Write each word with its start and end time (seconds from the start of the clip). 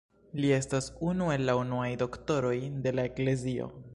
Li 0.43 0.47
estas 0.53 0.87
unu 1.09 1.27
el 1.33 1.45
la 1.51 1.55
unuaj 1.59 1.91
Doktoroj 2.05 2.57
de 2.87 2.97
la 3.01 3.07
Eklezio. 3.13 3.73